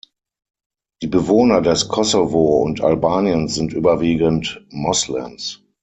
[1.03, 5.61] Die Bewohner des Kosovo und Albaniens sind überwiegend Moslems.